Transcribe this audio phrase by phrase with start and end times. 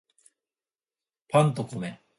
[1.29, 2.01] パンと米